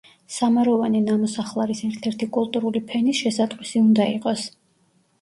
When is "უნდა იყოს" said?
3.87-4.53